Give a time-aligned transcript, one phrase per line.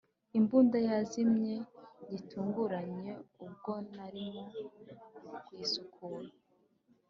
[0.37, 1.55] ]imbunda yazimye
[2.09, 3.09] gitunguranye
[3.43, 4.43] ubwo narimo
[5.45, 6.29] kuyisukura.